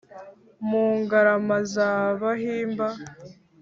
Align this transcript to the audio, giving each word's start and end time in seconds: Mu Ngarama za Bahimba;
Mu 0.67 0.83
Ngarama 0.99 1.57
za 1.73 1.89
Bahimba; 2.21 2.87